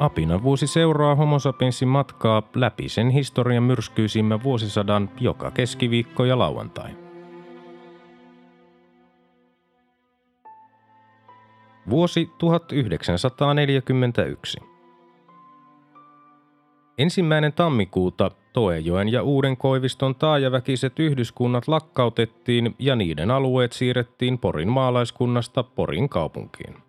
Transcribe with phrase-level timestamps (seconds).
[0.00, 1.36] Apinan vuosi seuraa Homo
[1.86, 6.90] matkaa läpi sen historian myrskyisimmän vuosisadan joka keskiviikko ja lauantai.
[11.90, 14.58] Vuosi 1941.
[16.98, 25.62] Ensimmäinen tammikuuta Toejoen ja Uuden Koiviston taajaväkiset yhdyskunnat lakkautettiin ja niiden alueet siirrettiin Porin maalaiskunnasta
[25.62, 26.87] Porin kaupunkiin.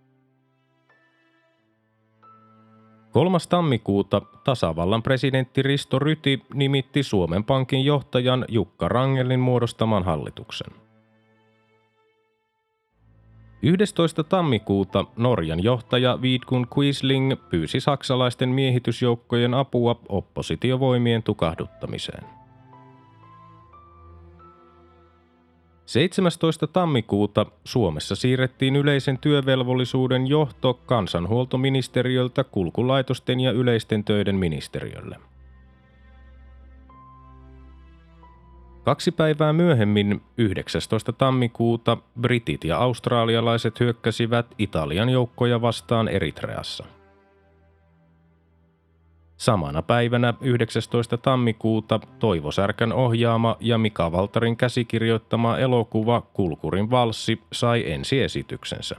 [3.11, 3.37] 3.
[3.49, 10.73] tammikuuta tasavallan presidentti Risto Ryti nimitti Suomen Pankin johtajan Jukka Rangelin muodostaman hallituksen.
[13.61, 14.23] 11.
[14.23, 22.38] tammikuuta Norjan johtaja Vidkun Quisling pyysi saksalaisten miehitysjoukkojen apua oppositiovoimien tukahduttamiseen.
[25.89, 26.67] 17.
[26.67, 35.15] tammikuuta Suomessa siirrettiin yleisen työvelvollisuuden johto kansanhuoltoministeriöltä kulkulaitosten ja yleisten töiden ministeriölle.
[38.83, 41.13] Kaksi päivää myöhemmin, 19.
[41.13, 46.85] tammikuuta, britit ja australialaiset hyökkäsivät Italian joukkoja vastaan Eritreassa.
[49.39, 51.17] Samana päivänä 19.
[51.17, 58.95] tammikuuta Toivo Särkän ohjaama ja Mika Valtarin käsikirjoittama elokuva Kulkurin valssi sai ensiesityksensä.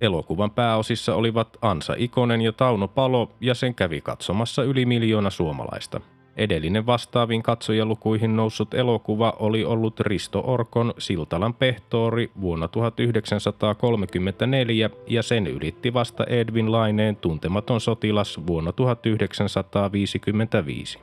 [0.00, 6.00] Elokuvan pääosissa olivat Ansa Ikonen ja Tauno Palo ja sen kävi katsomassa yli miljoona suomalaista–
[6.36, 15.46] Edellinen vastaaviin katsojalukuihin noussut elokuva oli ollut Risto Orkon Siltalan pehtoori vuonna 1934 ja sen
[15.46, 20.98] ylitti vasta Edwin Laineen Tuntematon sotilas vuonna 1955.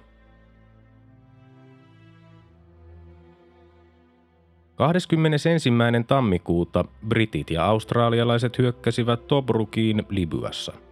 [4.76, 5.70] 21.
[6.08, 10.74] tammikuuta britit ja australialaiset hyökkäsivät Tobrukiin Libyassa–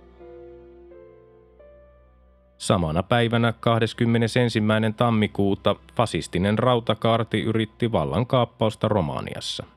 [2.65, 4.59] Samana päivänä 21.
[4.97, 9.65] tammikuuta fasistinen rautakaarti yritti vallankaappausta Romaniassa.–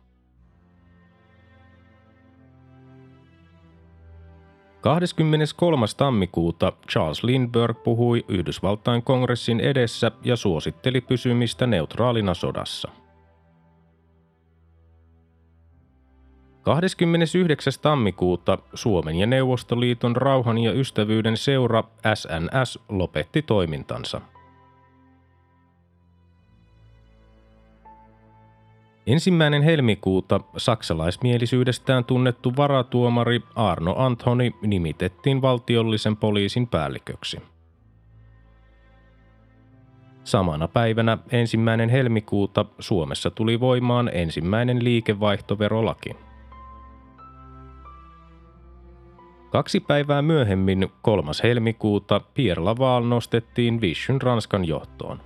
[4.81, 5.87] 23.
[5.97, 12.89] tammikuuta Charles Lindbergh puhui Yhdysvaltain kongressin edessä ja suositteli pysymistä neutraalina sodassa–
[16.63, 17.73] 29.
[17.83, 24.21] tammikuuta Suomen ja Neuvostoliiton rauhan ja ystävyyden seura SNS lopetti toimintansa.
[29.07, 37.41] Ensimmäinen helmikuuta saksalaismielisyydestään tunnettu varatuomari Arno Anthony nimitettiin valtiollisen poliisin päälliköksi.
[40.25, 46.28] Samana päivänä ensimmäinen helmikuuta Suomessa tuli voimaan ensimmäinen liikevaihtoverolaki.
[49.51, 51.31] Kaksi päivää myöhemmin, 3.
[51.43, 55.21] helmikuuta, Pierre Laval nostettiin Vichyn Ranskan johtoon.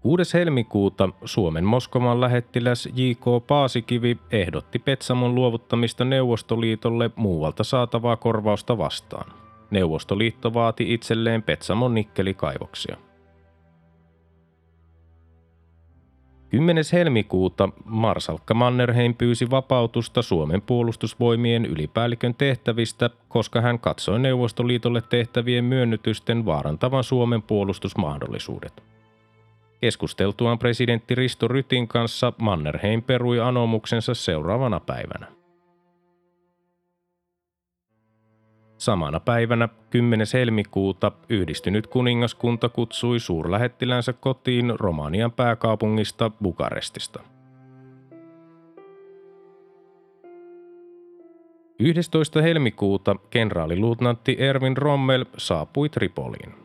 [0.00, 0.34] 6.
[0.34, 3.46] helmikuuta Suomen Moskovan lähettiläs J.K.
[3.46, 9.32] Paasikivi ehdotti Petsamon luovuttamista Neuvostoliitolle muualta saatavaa korvausta vastaan.
[9.70, 12.96] Neuvostoliitto vaati itselleen Petsamon nikkelikaivoksia.
[16.54, 16.84] 10.
[16.92, 26.44] helmikuuta Marsalkka Mannerheim pyysi vapautusta Suomen puolustusvoimien ylipäällikön tehtävistä, koska hän katsoi Neuvostoliitolle tehtävien myönnytysten
[26.44, 28.82] vaarantavan Suomen puolustusmahdollisuudet.
[29.80, 35.26] Keskusteltuaan presidentti Risto Rytin kanssa Mannerheim perui anomuksensa seuraavana päivänä.
[38.84, 40.26] Samana päivänä 10.
[40.32, 47.20] helmikuuta yhdistynyt kuningaskunta kutsui suurlähettilänsä kotiin Romanian pääkaupungista Bukarestista.
[51.78, 52.42] 11.
[52.42, 56.63] helmikuuta kenraaliluutnantti Ervin Rommel saapui Tripoliin.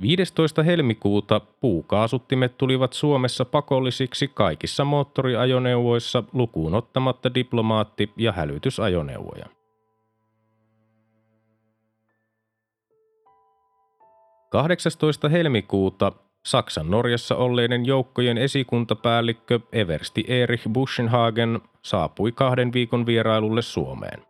[0.00, 0.62] 15.
[0.62, 9.46] helmikuuta puukaasuttimet tulivat Suomessa pakollisiksi kaikissa moottoriajoneuvoissa lukuun ottamatta diplomaatti- ja hälytysajoneuvoja.–
[14.50, 15.28] 18.
[15.28, 16.12] helmikuuta
[16.46, 24.29] Saksan Norjassa olleiden joukkojen esikuntapäällikkö Eversti Erich Buschenhagen saapui kahden viikon vierailulle Suomeen.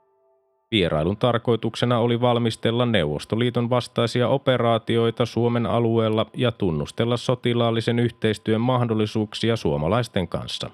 [0.70, 10.28] Vierailun tarkoituksena oli valmistella Neuvostoliiton vastaisia operaatioita Suomen alueella ja tunnustella sotilaallisen yhteistyön mahdollisuuksia suomalaisten
[10.28, 10.70] kanssa.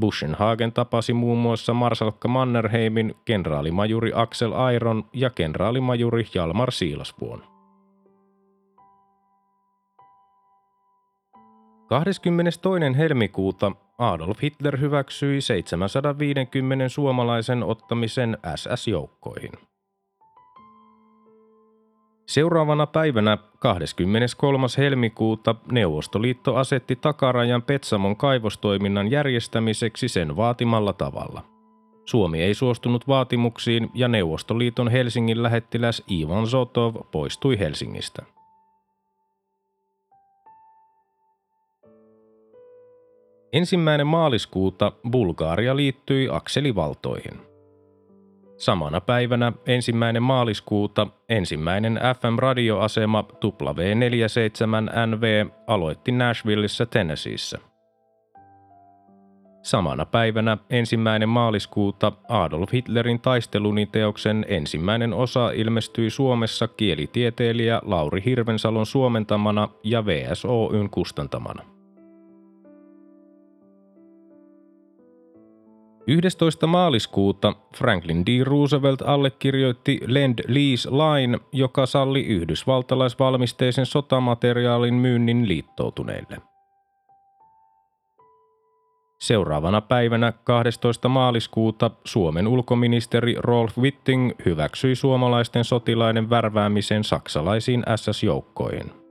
[0.00, 7.42] Buschenhagen tapasi muun muassa marsalkka Mannerheimin, kenraalimajuri Axel Airon ja kenraalimajuri Jalmar Siilasvuon.
[11.88, 12.60] 22.
[12.96, 19.52] helmikuuta Adolf Hitler hyväksyi 750 suomalaisen ottamisen SS-joukkoihin.
[22.26, 24.66] Seuraavana päivänä 23.
[24.78, 31.42] helmikuuta Neuvostoliitto asetti takarajan Petsamon kaivostoiminnan järjestämiseksi sen vaatimalla tavalla.
[32.04, 38.35] Suomi ei suostunut vaatimuksiin ja Neuvostoliiton Helsingin lähettiläs Ivan Zotov poistui Helsingistä.
[43.56, 47.40] Ensimmäinen maaliskuuta Bulgaaria liittyi akselivaltoihin.
[48.56, 57.58] Samana päivänä ensimmäinen maaliskuuta ensimmäinen FM-radioasema W47NV aloitti Nashvilleissa Tennesseeissä.
[59.62, 69.68] Samana päivänä ensimmäinen maaliskuuta Adolf Hitlerin taisteluniteoksen ensimmäinen osa ilmestyi Suomessa kielitieteilijä Lauri Hirvensalon suomentamana
[69.84, 71.75] ja VSOYn kustantamana.
[76.08, 76.66] 11.
[76.66, 78.44] maaliskuuta Franklin D.
[78.44, 86.36] Roosevelt allekirjoitti Lend-Lease-lain, joka salli yhdysvaltalaisvalmisteisen sotamateriaalin myynnin liittoutuneille.
[89.20, 91.08] Seuraavana päivänä 12.
[91.08, 99.05] maaliskuuta Suomen ulkoministeri Rolf Witting hyväksyi suomalaisten sotilaiden värväämisen saksalaisiin SS-joukkoihin.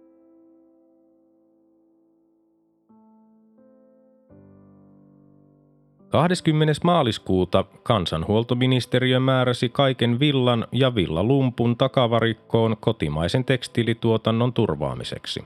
[6.15, 6.73] 20.
[6.83, 15.44] maaliskuuta kansanhuoltoministeriö määräsi kaiken villan ja villalumpun takavarikkoon kotimaisen tekstiilituotannon turvaamiseksi.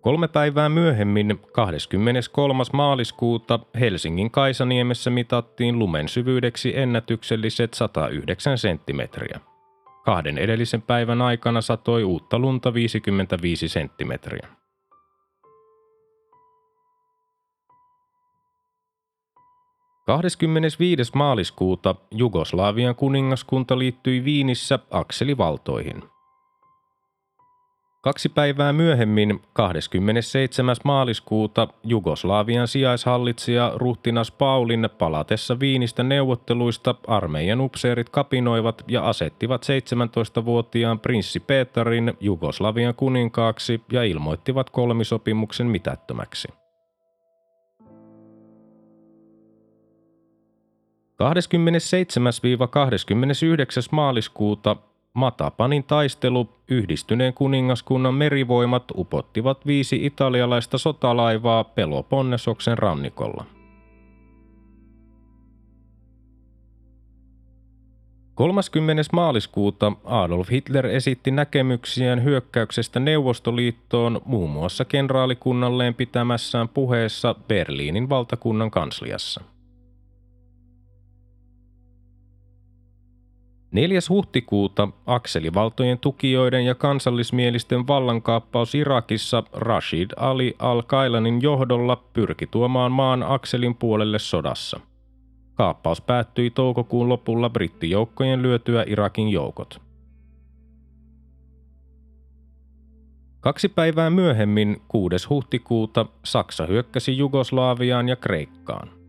[0.00, 2.64] Kolme päivää myöhemmin, 23.
[2.72, 9.40] maaliskuuta, Helsingin Kaisaniemessä mitattiin lumen syvyydeksi ennätykselliset 109 senttimetriä.
[10.04, 14.55] Kahden edellisen päivän aikana satoi uutta lunta 55 senttimetriä.
[20.06, 21.12] 25.
[21.14, 26.02] maaliskuuta Jugoslavian kuningaskunta liittyi Viinissä akselivaltoihin.
[28.02, 30.76] Kaksi päivää myöhemmin, 27.
[30.84, 41.40] maaliskuuta, Jugoslavian sijaishallitsija ruhtinas Paulin palatessa Viinistä neuvotteluista armeijan upseerit kapinoivat ja asettivat 17-vuotiaan prinssi
[41.40, 46.48] Peterin Jugoslavian kuninkaaksi ja ilmoittivat kolmisopimuksen mitättömäksi.
[51.22, 51.26] 27-29.
[53.90, 54.76] maaliskuuta
[55.14, 63.44] Matapanin taistelu yhdistyneen kuningaskunnan merivoimat upottivat viisi italialaista sotalaivaa Peloponnesoksen rannikolla.
[68.34, 78.70] Kolmaskymmenes maaliskuuta Adolf Hitler esitti näkemyksiään hyökkäyksestä Neuvostoliittoon muun muassa kenraalikunnalleen pitämässään puheessa Berliinin valtakunnan
[78.70, 79.55] kansliassa.
[83.70, 84.00] 4.
[84.08, 93.74] huhtikuuta akselivaltojen tukijoiden ja kansallismielisten vallankaappaus Irakissa Rashid Ali al-Kailanin johdolla pyrki tuomaan maan akselin
[93.74, 94.80] puolelle sodassa.
[95.54, 99.80] Kaappaus päättyi toukokuun lopulla brittijoukkojen lyötyä Irakin joukot.
[103.40, 105.28] Kaksi päivää myöhemmin, 6.
[105.28, 109.05] huhtikuuta, Saksa hyökkäsi Jugoslaaviaan ja Kreikkaan.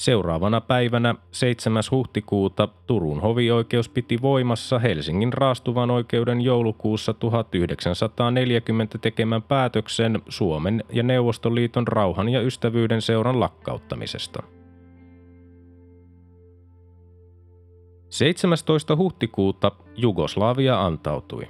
[0.00, 1.82] Seuraavana päivänä 7.
[1.90, 11.88] huhtikuuta Turun hovioikeus piti voimassa Helsingin raastuvan oikeuden joulukuussa 1940 tekemän päätöksen Suomen ja Neuvostoliiton
[11.88, 14.42] rauhan ja ystävyyden seuran lakkauttamisesta.
[18.10, 18.96] 17.
[18.96, 21.48] huhtikuuta Jugoslavia antautui.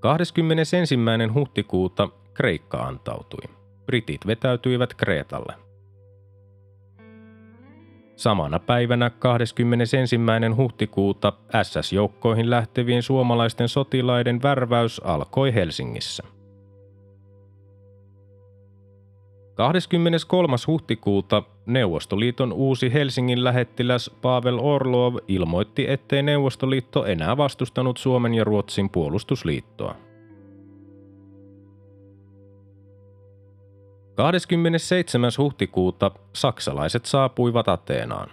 [0.00, 0.96] 21.
[1.34, 5.54] huhtikuuta Kreikka antautui britit vetäytyivät Kreetalle.
[8.16, 10.16] Samana päivänä 21.
[10.56, 16.22] huhtikuuta SS-joukkoihin lähtevien suomalaisten sotilaiden värväys alkoi Helsingissä.
[19.54, 20.56] 23.
[20.66, 28.90] huhtikuuta Neuvostoliiton uusi Helsingin lähettiläs Pavel Orlov ilmoitti, ettei Neuvostoliitto enää vastustanut Suomen ja Ruotsin
[28.90, 29.96] puolustusliittoa.
[34.14, 35.30] 27.
[35.38, 38.28] huhtikuuta saksalaiset saapuivat Ateenaan.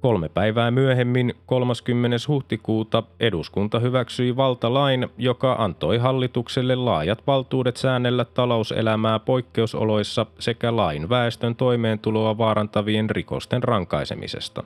[0.00, 2.16] Kolme päivää myöhemmin, 30.
[2.28, 11.56] huhtikuuta, eduskunta hyväksyi valtalain, joka antoi hallitukselle laajat valtuudet säännellä talouselämää poikkeusoloissa sekä lain väestön
[11.56, 14.62] toimeentuloa vaarantavien rikosten rankaisemisesta.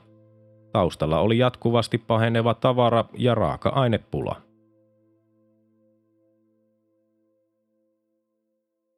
[0.73, 4.35] Taustalla oli jatkuvasti paheneva tavara- ja raaka-ainepula.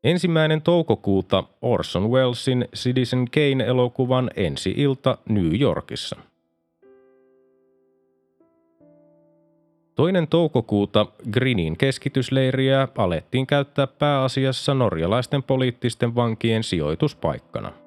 [0.04, 6.16] Ensimmäinen toukokuuta Orson Wellesin Citizen Kane-elokuvan ensi-ilta New Yorkissa.
[9.96, 17.72] Toinen toukokuuta Grinin keskitysleiriä alettiin käyttää pääasiassa norjalaisten poliittisten vankien sijoituspaikkana–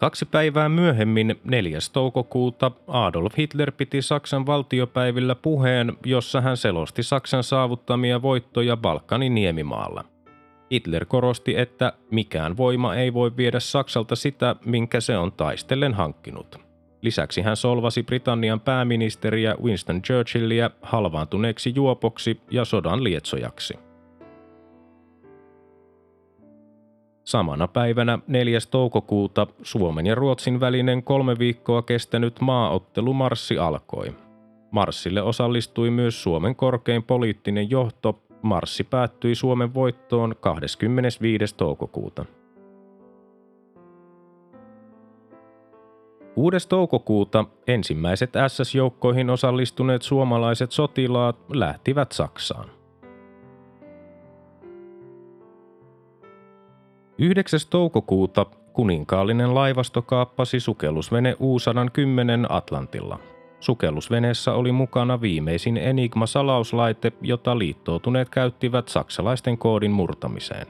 [0.00, 1.78] Kaksi päivää myöhemmin, 4.
[1.92, 10.04] toukokuuta, Adolf Hitler piti Saksan valtiopäivillä puheen, jossa hän selosti Saksan saavuttamia voittoja Balkanin niemimaalla.
[10.72, 16.56] Hitler korosti, että mikään voima ei voi viedä Saksalta sitä, minkä se on taistellen hankkinut.
[17.02, 23.89] Lisäksi hän solvasi Britannian pääministeriä Winston Churchillia halvaantuneeksi juopoksi ja sodan lietsojaksi.
[27.30, 28.58] Samana päivänä 4.
[28.70, 34.14] toukokuuta Suomen ja Ruotsin välinen kolme viikkoa kestänyt maaottelumarssi alkoi.
[34.70, 38.22] Marssille osallistui myös Suomen korkein poliittinen johto.
[38.42, 41.56] Marssi päättyi Suomen voittoon 25.
[41.56, 42.24] toukokuuta.
[46.34, 46.68] 6.
[46.68, 52.79] toukokuuta ensimmäiset SS-joukkoihin osallistuneet suomalaiset sotilaat lähtivät Saksaan.
[57.20, 57.60] 9.
[57.70, 63.18] toukokuuta kuninkaallinen laivasto kaappasi sukellusvene U-110 Atlantilla.
[63.60, 70.66] Sukellusveneessä oli mukana viimeisin Enigma-salauslaite, jota liittoutuneet käyttivät saksalaisten koodin murtamiseen.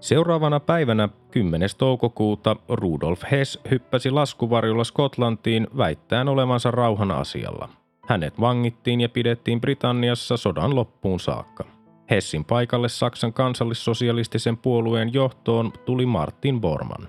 [0.00, 1.68] Seuraavana päivänä 10.
[1.78, 7.68] toukokuuta Rudolf Hess hyppäsi laskuvarjolla Skotlantiin väittäen olevansa rauhan asialla.
[8.08, 11.81] Hänet vangittiin ja pidettiin Britanniassa sodan loppuun saakka.
[12.12, 17.08] Hessin paikalle Saksan kansallissosialistisen puolueen johtoon tuli Martin Bormann.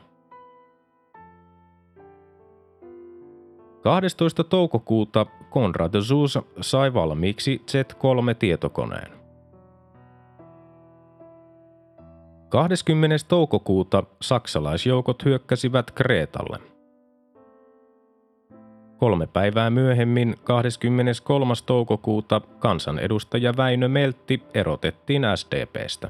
[3.82, 4.44] 12.
[4.44, 9.12] toukokuuta Konrad Zuse sai valmiiksi Z3-tietokoneen.
[12.50, 13.16] 20.
[13.28, 16.60] toukokuuta saksalaisjoukot hyökkäsivät Kreetalle–
[19.04, 21.54] Kolme päivää myöhemmin, 23.
[21.66, 26.10] toukokuuta, kansanedustaja Väinö Meltti erotettiin SDPstä.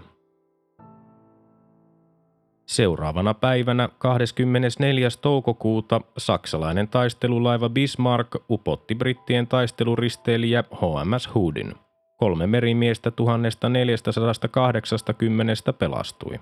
[2.66, 5.08] Seuraavana päivänä 24.
[5.22, 11.74] toukokuuta saksalainen taistelulaiva Bismarck upotti brittien taisteluristeilijä HMS Hoodin.
[12.18, 16.40] Kolme merimiestä 1480 pelastui.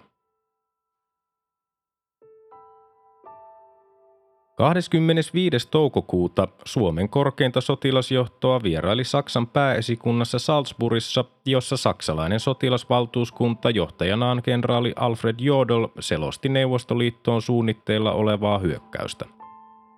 [4.62, 5.70] 25.
[5.72, 15.86] toukokuuta Suomen korkeinta sotilasjohtoa vieraili Saksan pääesikunnassa Salzburgissa, jossa saksalainen sotilasvaltuuskunta johtajanaan kenraali Alfred Jodl
[16.00, 19.26] selosti Neuvostoliittoon suunnitteilla olevaa hyökkäystä.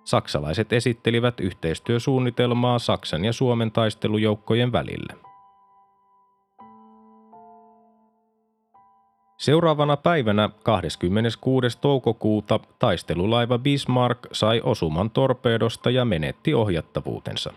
[0.04, 5.23] Saksalaiset esittelivät yhteistyösuunnitelmaa Saksan ja Suomen taistelujoukkojen välille.
[9.44, 11.78] Seuraavana päivänä 26.
[11.80, 17.52] toukokuuta taistelulaiva Bismarck sai osuman torpedosta ja menetti ohjattavuutensa.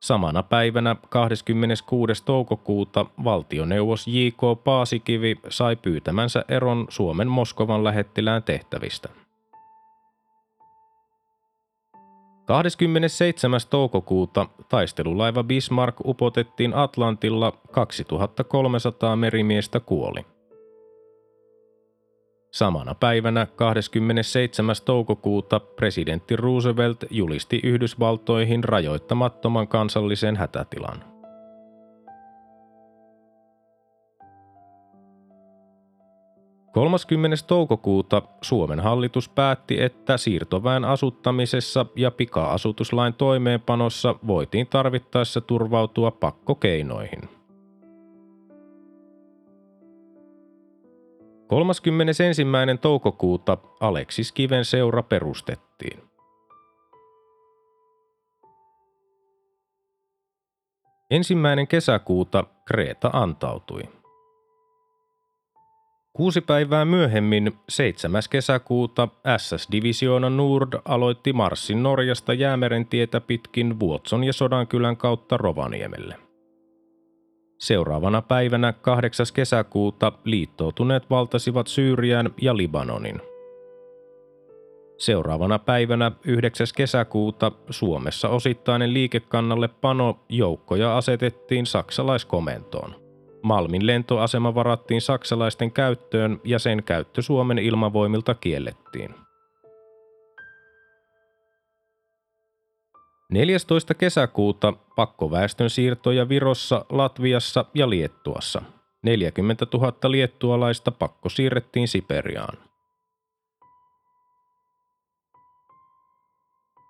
[0.00, 2.24] Samana päivänä 26.
[2.24, 4.64] toukokuuta valtioneuvos J.K.
[4.64, 9.08] Paasikivi sai pyytämänsä eron Suomen Moskovan lähettilään tehtävistä–
[12.44, 13.60] 27.
[13.70, 20.26] toukokuuta taistelulaiva Bismarck upotettiin Atlantilla 2300 merimiestä kuoli.
[22.52, 24.76] Samana päivänä 27.
[24.84, 31.13] toukokuuta presidentti Roosevelt julisti Yhdysvaltoihin rajoittamattoman kansallisen hätätilan.
[36.74, 37.36] 30.
[37.46, 47.20] toukokuuta Suomen hallitus päätti, että siirtoväen asuttamisessa ja pika-asutuslain toimeenpanossa voitiin tarvittaessa turvautua pakkokeinoihin.
[51.46, 52.42] 31.
[52.80, 56.02] toukokuuta Aleksis Kiven seura perustettiin.
[61.10, 64.03] Ensimmäinen kesäkuuta Kreta antautui.
[66.16, 68.22] Kuusi päivää myöhemmin, 7.
[68.30, 76.16] kesäkuuta, SS-divisioona Nord aloitti marssin Norjasta Jäämeren tietä pitkin Vuotson ja Sodankylän kautta Rovaniemelle.
[77.58, 79.26] Seuraavana päivänä 8.
[79.34, 83.20] kesäkuuta liittoutuneet valtasivat Syyrian ja Libanonin.
[84.98, 86.66] Seuraavana päivänä 9.
[86.76, 93.03] kesäkuuta Suomessa osittainen liikekannalle pano joukkoja asetettiin saksalaiskomentoon.
[93.44, 99.14] Malmin lentoasema varattiin saksalaisten käyttöön ja sen käyttö Suomen ilmavoimilta kiellettiin.
[103.30, 103.94] 14.
[103.94, 108.62] kesäkuuta pakkoväestön siirtoja Virossa, Latviassa ja Liettuassa.
[109.02, 112.58] 40 000 liettualaista pakko siirrettiin Siperiaan.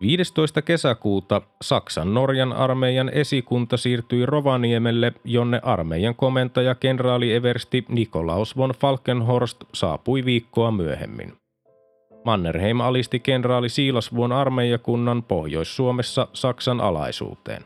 [0.04, 0.62] 15.
[0.62, 9.64] kesäkuuta Saksan Norjan armeijan esikunta siirtyi Rovaniemelle, jonne armeijan komentaja kenraali Eversti Nikolaus von Falkenhorst
[9.74, 11.32] saapui viikkoa myöhemmin.
[12.24, 17.64] Mannerheim alisti kenraali Siilasvuon armeijakunnan Pohjois-Suomessa Saksan alaisuuteen.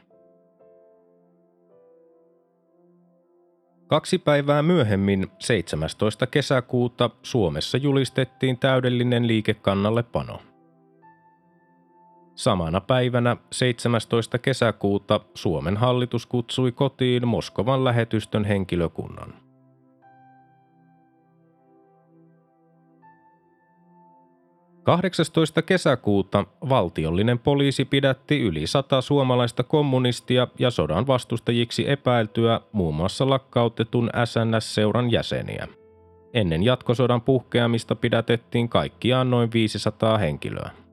[3.87, 6.26] Kaksi päivää myöhemmin, 17.
[6.26, 10.40] kesäkuuta, Suomessa julistettiin täydellinen liikekannalle pano.
[12.38, 14.38] Samana päivänä 17.
[14.38, 19.35] kesäkuuta Suomen hallitus kutsui kotiin Moskovan lähetystön henkilökunnan.–
[24.83, 25.62] 18.
[25.62, 34.11] kesäkuuta valtiollinen poliisi pidätti yli sata suomalaista kommunistia ja sodan vastustajiksi epäiltyä muun muassa lakkautetun
[34.25, 35.68] SNS-seuran jäseniä.
[36.35, 40.88] Ennen jatkosodan puhkeamista pidätettiin kaikkiaan noin 500 henkilöä.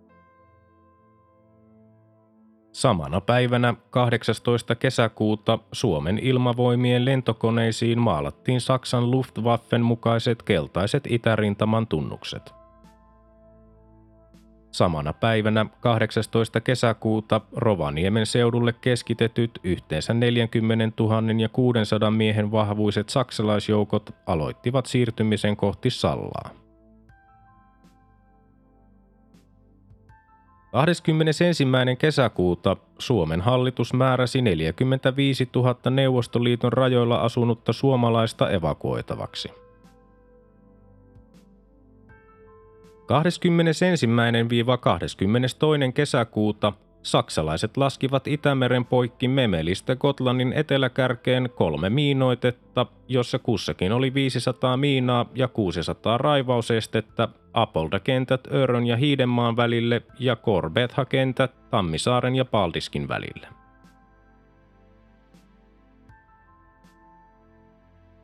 [2.75, 4.75] Samana päivänä 18.
[4.75, 12.53] kesäkuuta Suomen ilmavoimien lentokoneisiin maalattiin Saksan Luftwaffen mukaiset keltaiset itärintaman tunnukset.
[14.72, 16.61] Samana päivänä 18.
[16.61, 25.90] kesäkuuta Rovaniemen seudulle keskitetyt yhteensä 40 000 ja 600 miehen vahvuiset saksalaisjoukot aloittivat siirtymisen kohti
[25.90, 26.65] Sallaa.
[30.75, 31.44] 21.
[31.98, 39.50] kesäkuuta Suomen hallitus määräsi 45 000 Neuvostoliiton rajoilla asunutta suomalaista evakuoitavaksi.
[39.50, 39.51] 21-22.
[45.94, 46.74] kesäkuuta
[47.05, 55.48] saksalaiset laskivat Itämeren poikki Memelistä Gotlannin eteläkärkeen kolme miinoitetta, jossa kussakin oli 500 miinaa ja
[55.48, 63.54] 600 raivausestettä Apolda-kentät Örön ja Hiidenmaan välille ja Korbetha-kentät Tammisaaren ja Paldiskin välille.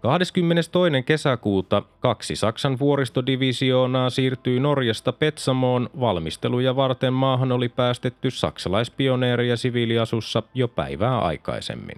[0.01, 1.03] 22.
[1.05, 5.89] kesäkuuta kaksi Saksan vuoristodivisioonaa siirtyi Norjasta Petsamoon.
[5.99, 11.97] Valmisteluja varten maahan oli päästetty saksalaispioneereja siviiliasussa jo päivää aikaisemmin.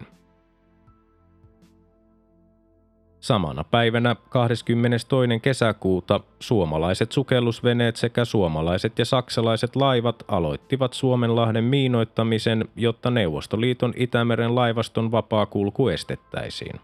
[3.20, 5.08] Samana päivänä 22.
[5.42, 15.12] kesäkuuta suomalaiset sukellusveneet sekä suomalaiset ja saksalaiset laivat aloittivat Suomenlahden miinoittamisen, jotta Neuvostoliiton Itämeren laivaston
[15.12, 16.80] vapaa kulku estettäisiin.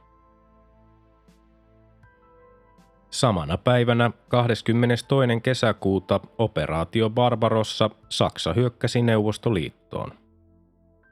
[3.11, 5.05] Samana päivänä 22.
[5.43, 10.11] kesäkuuta operaatio Barbarossa Saksa hyökkäsi Neuvostoliittoon.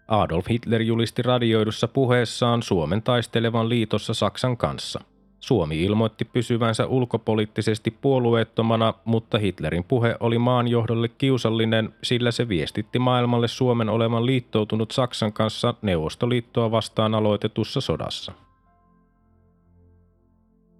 [0.08, 5.00] Adolf Hitler julisti radioidussa puheessaan Suomen taistelevan liitossa Saksan kanssa–
[5.40, 13.48] Suomi ilmoitti pysyvänsä ulkopoliittisesti puolueettomana, mutta Hitlerin puhe oli maanjohdolle kiusallinen, sillä se viestitti maailmalle
[13.48, 18.32] Suomen olevan liittoutunut Saksan kanssa Neuvostoliittoa vastaan aloitetussa sodassa.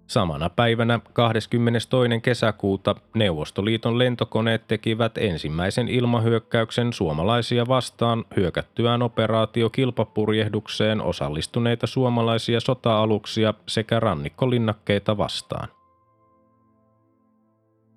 [0.08, 2.20] Samana päivänä 22.
[2.22, 14.00] kesäkuuta Neuvostoliiton lentokoneet tekivät ensimmäisen ilmahyökkäyksen suomalaisia vastaan hyökättyään operaatio kilpapurjehdukseen osallistuneita suomalaisia sota-aluksia sekä
[14.00, 15.68] rannikkolinnakkeita vastaan.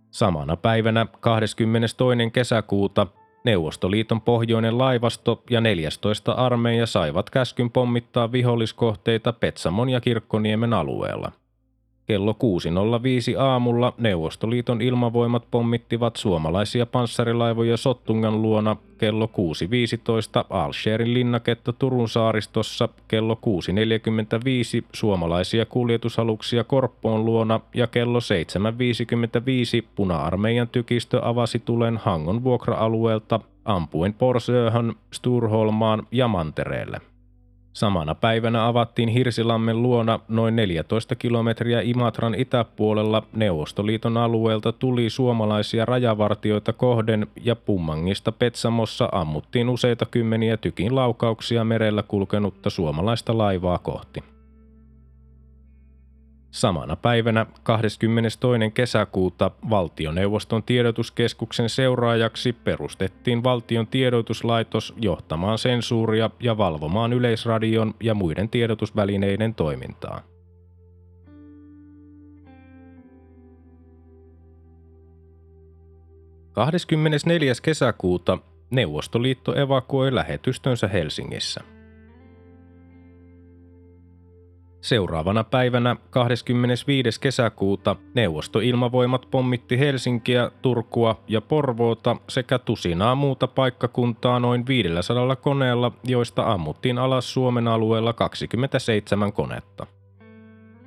[0.10, 2.32] Samana päivänä 22.
[2.34, 3.08] kesäkuuta
[3.46, 11.32] Neuvostoliiton pohjoinen laivasto ja 14 armeija saivat käskyn pommittaa viholliskohteita Petsamon ja Kirkkoniemen alueella–
[12.12, 12.36] Kello
[13.34, 18.76] 6.05 aamulla Neuvostoliiton ilmavoimat pommittivat suomalaisia panssarilaivoja Sottungan luona.
[18.98, 23.40] Kello 6.15 Alsherin linnaketta Turun saaristossa, kello
[24.82, 27.60] 6.45 suomalaisia kuljetusaluksia Korppoon luona.
[27.74, 37.11] Ja kello 7.55 puna-armeijan tykistö avasi tulen Hangon vuokra-alueelta ampuen Porsööhön, Sturholmaan ja Mantereelle.
[37.74, 46.74] Samana päivänä avattiin Hirsilammen luona noin 14 kilometriä Imatran itäpuolella Neuvostoliiton alueelta tuli suomalaisia rajavartioita
[46.74, 54.24] kohden ja Pummangista Petsamossa ammuttiin useita kymmeniä tykin laukauksia merellä kulkenutta suomalaista laivaa kohti.
[56.52, 58.40] Samana päivänä 22.
[58.74, 69.56] kesäkuuta valtioneuvoston tiedotuskeskuksen seuraajaksi perustettiin valtion tiedotuslaitos johtamaan sensuuria ja valvomaan yleisradion ja muiden tiedotusvälineiden
[69.56, 70.22] toimintaa.
[76.54, 77.54] –24.
[77.62, 78.38] kesäkuuta
[78.70, 81.62] Neuvostoliitto evakuoi lähetystönsä Helsingissä–
[84.82, 87.22] Seuraavana päivänä 25.
[87.22, 96.52] kesäkuuta neuvostoilmavoimat pommitti Helsinkiä, Turkua ja Porvoota sekä tusinaa muuta paikkakuntaa noin 500 koneella, joista
[96.52, 99.88] ammuttiin alas Suomen alueella 27 konetta.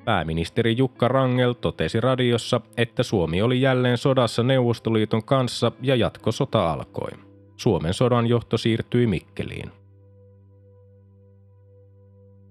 [0.05, 7.11] Pääministeri Jukka Rangel totesi radiossa, että Suomi oli jälleen sodassa Neuvostoliiton kanssa ja jatkosota alkoi.
[7.57, 9.84] Suomen sodan johto siirtyi Mikkeliin.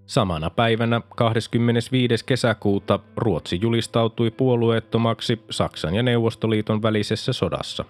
[0.05, 2.25] Samana päivänä 25.
[2.25, 7.85] kesäkuuta Ruotsi julistautui puolueettomaksi Saksan ja Neuvostoliiton välisessä sodassa.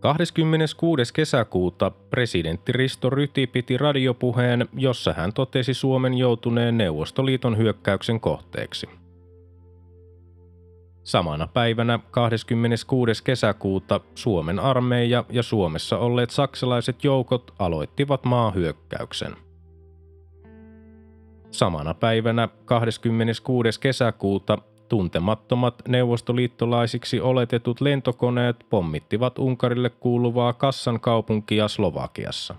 [0.00, 1.14] 26.
[1.14, 8.88] kesäkuuta presidentti Risto Ryti piti radiopuheen, jossa hän totesi Suomen joutuneen Neuvostoliiton hyökkäyksen kohteeksi–
[11.04, 13.24] Samana päivänä 26.
[13.24, 19.36] kesäkuuta Suomen armeija ja Suomessa olleet saksalaiset joukot aloittivat maahyökkäyksen.
[21.50, 23.80] Samana päivänä 26.
[23.80, 32.54] kesäkuuta tuntemattomat neuvostoliittolaisiksi oletetut lentokoneet pommittivat Unkarille kuuluvaa Kassan kaupunkia Slovakiassa.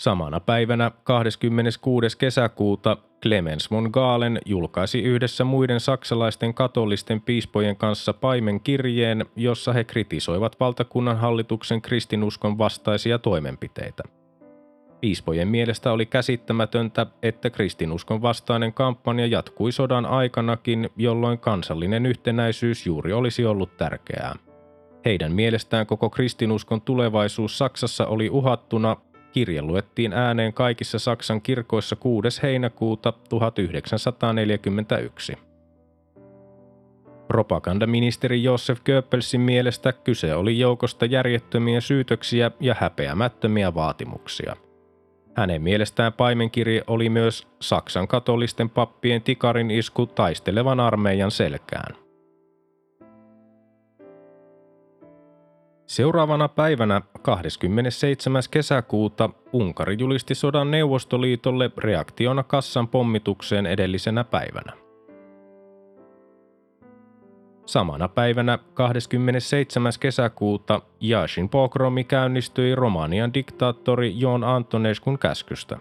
[0.00, 2.18] Samana päivänä 26.
[2.18, 9.84] kesäkuuta Clemens von Galen julkaisi yhdessä muiden saksalaisten katolisten piispojen kanssa paimen kirjeen, jossa he
[9.84, 14.02] kritisoivat valtakunnan hallituksen kristinuskon vastaisia toimenpiteitä.
[15.00, 23.12] Piispojen mielestä oli käsittämätöntä, että kristinuskon vastainen kampanja jatkui sodan aikanakin, jolloin kansallinen yhtenäisyys juuri
[23.12, 24.34] olisi ollut tärkeää.
[25.04, 28.96] Heidän mielestään koko kristinuskon tulevaisuus Saksassa oli uhattuna
[29.32, 32.42] Kirje luettiin ääneen kaikissa Saksan kirkoissa 6.
[32.42, 35.32] heinäkuuta 1941.
[37.28, 44.56] Propagandaministeri Josef Goebbelsin mielestä kyse oli joukosta järjettömiä syytöksiä ja häpeämättömiä vaatimuksia.
[45.36, 51.96] Hänen mielestään paimenkirje oli myös Saksan katolisten pappien tikarin isku taistelevan armeijan selkään–
[55.88, 58.42] Seuraavana päivänä 27.
[58.50, 64.72] kesäkuuta Unkari julisti sodan Neuvostoliitolle reaktiona kassan pommitukseen edellisenä päivänä.
[67.66, 69.92] Samana päivänä 27.
[70.00, 75.78] kesäkuuta Jashin pogromi käynnistyi Romanian diktaattori Jon Antoneskun käskystä.
[75.78, 75.80] 28-29.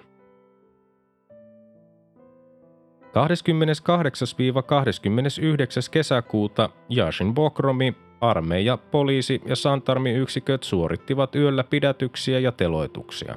[5.91, 13.35] kesäkuuta Jashin Bokromi Armeija, poliisi ja santarmiyksiköt suorittivat yöllä pidätyksiä ja teloituksia.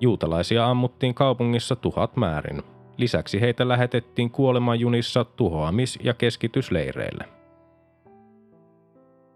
[0.00, 2.62] Juutalaisia ammuttiin kaupungissa tuhat määrin.
[2.96, 7.24] Lisäksi heitä lähetettiin kuolemanjunissa tuhoamis- ja keskitysleireille.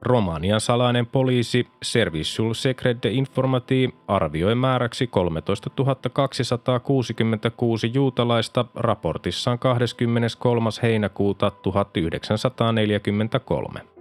[0.02, 5.70] Romanian salainen poliisi Serviciul Secret de Informatii arvioi määräksi 13
[6.12, 10.70] 266 juutalaista raportissaan 23.
[10.82, 13.97] heinäkuuta 1943.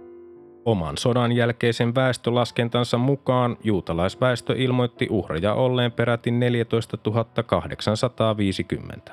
[0.68, 6.98] Oman sodan jälkeisen väestölaskentansa mukaan juutalaisväestö ilmoitti uhreja olleen peräti 14
[7.46, 9.12] 850.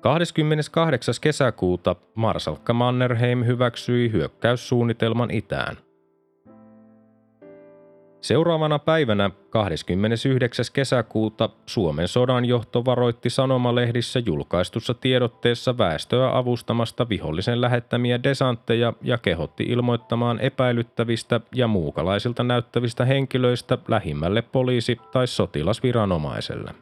[0.00, 1.14] 28.
[1.20, 5.76] kesäkuuta Marsalkka Mannerheim hyväksyi hyökkäyssuunnitelman itään–
[8.22, 10.64] Seuraavana päivänä 29.
[10.72, 20.40] kesäkuuta Suomen sodanjohto varoitti sanomalehdissä julkaistussa tiedotteessa väestöä avustamasta vihollisen lähettämiä desantteja ja kehotti ilmoittamaan
[20.40, 26.74] epäilyttävistä ja muukalaisilta näyttävistä henkilöistä lähimmälle poliisi- tai sotilasviranomaiselle.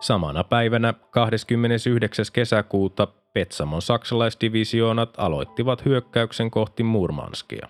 [0.00, 2.24] Samana päivänä 29.
[2.32, 7.68] kesäkuuta Petsamon saksalaisdivisioonat aloittivat hyökkäyksen kohti Murmanskia.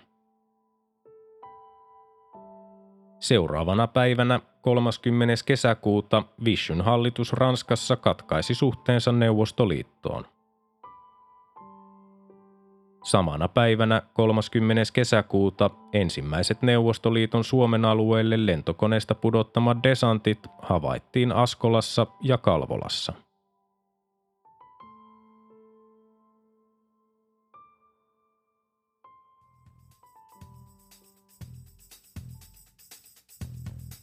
[3.23, 5.33] Seuraavana päivänä 30.
[5.45, 10.25] kesäkuuta Vishun hallitus Ranskassa katkaisi suhteensa Neuvostoliittoon.
[13.03, 14.81] Samana päivänä 30.
[14.93, 23.13] kesäkuuta ensimmäiset Neuvostoliiton Suomen alueelle lentokoneesta pudottamat desantit havaittiin Askolassa ja Kalvolassa.